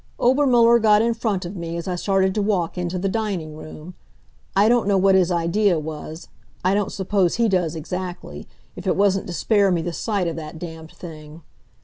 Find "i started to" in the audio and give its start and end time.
1.87-2.41